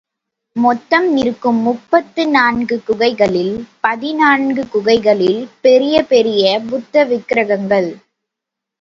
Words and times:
மொத்தம் 0.55 1.17
இருக்கும் 1.17 1.59
முப்பத்து 1.61 2.23
நான்கு 2.27 2.77
குகைகளில் 2.83 3.53
பதினான்கு 3.79 4.63
குகைகளில் 4.67 5.47
பெரிய 5.61 6.03
பெரிய 6.05 6.59
புத்த 6.69 7.05
விக்கிரகங்கள். 7.05 7.91